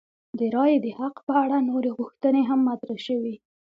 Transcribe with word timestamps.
د 0.37 0.39
رایې 0.55 0.77
د 0.85 0.87
حق 0.99 1.15
په 1.27 1.33
اړه 1.43 1.57
نورې 1.69 1.91
غوښتنې 1.97 2.41
هم 2.49 2.59
مطرح 2.69 2.97
شوې. 3.07 3.35